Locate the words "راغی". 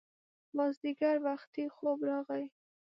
2.09-2.45